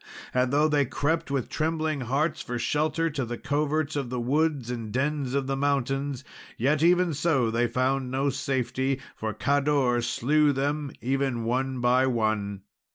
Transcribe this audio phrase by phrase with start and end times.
[0.33, 4.71] And though they crept with trembling hearts for shelter to the coverts of the woods
[4.71, 6.23] and dens of mountains,
[6.57, 12.63] yet even so they found no safety, for Cador slew them, even one by one.